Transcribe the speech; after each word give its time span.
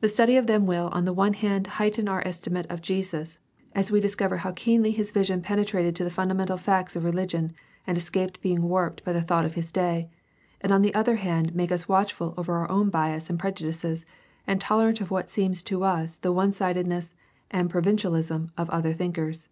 The 0.00 0.10
study 0.10 0.36
of 0.36 0.46
them 0.46 0.66
will 0.66 0.88
on 0.92 1.06
the 1.06 1.12
one 1.14 1.32
hand 1.32 1.66
heighten 1.80 2.06
our 2.06 2.20
estimate 2.28 2.66
of 2.68 2.82
Jesus, 2.82 3.38
as 3.72 3.90
we 3.90 3.98
discover 3.98 4.36
how 4.36 4.52
keenly 4.52 4.90
his 4.90 5.10
vision 5.10 5.40
penetrated 5.40 5.96
to 5.96 6.04
the 6.04 6.10
fundamental 6.10 6.58
facts 6.58 6.94
of 6.94 7.02
religion 7.02 7.54
and 7.86 7.96
escaped 7.96 8.42
being 8.42 8.64
warped 8.64 9.02
by 9.04 9.14
the 9.14 9.22
thought 9.22 9.46
of 9.46 9.54
his 9.54 9.72
day, 9.72 10.10
and 10.60 10.70
on 10.70 10.82
the 10.82 10.92
other 10.94 11.16
hand 11.16 11.54
make 11.54 11.72
us 11.72 11.88
watchful 11.88 12.34
of 12.36 12.50
our 12.50 12.70
own 12.70 12.90
bias 12.90 13.30
and 13.30 13.38
prejudices 13.38 14.04
and 14.46 14.60
tolerant 14.60 15.00
of 15.00 15.10
what 15.10 15.30
seems 15.30 15.62
to 15.62 15.82
us 15.82 16.18
the 16.18 16.30
one 16.30 16.52
sidedness 16.52 17.14
and 17.50 17.70
provin 17.70 17.96
cialism 17.96 18.50
of 18.58 18.68
other 18.68 18.92
thinkers. 18.92 19.48